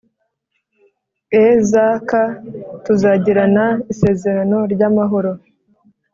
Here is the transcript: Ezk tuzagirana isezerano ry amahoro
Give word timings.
Ezk 1.43 2.09
tuzagirana 2.83 3.65
isezerano 3.91 4.57
ry 4.73 4.81
amahoro 4.89 5.31